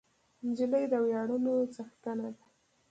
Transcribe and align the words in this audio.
نجلۍ 0.47 0.83
د 0.91 0.93
ویاړونو 1.03 1.53
څښتنه 1.73 2.27
ده. 2.35 2.43